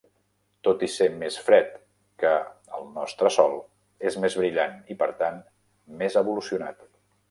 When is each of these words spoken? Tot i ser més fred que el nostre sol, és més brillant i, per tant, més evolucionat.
Tot 0.67 0.85
i 0.87 0.87
ser 0.93 1.07
més 1.23 1.37
fred 1.49 1.75
que 2.25 2.33
el 2.79 2.89
nostre 2.97 3.33
sol, 3.37 3.55
és 4.13 4.21
més 4.27 4.41
brillant 4.43 4.77
i, 4.97 5.01
per 5.05 5.13
tant, 5.25 5.43
més 6.03 6.23
evolucionat. 6.27 6.87